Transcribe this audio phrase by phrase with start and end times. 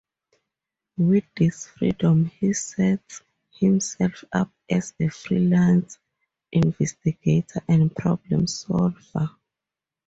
[0.97, 5.99] With this freedom he sets himself up as a freelance
[6.51, 9.29] investigator and problem solver.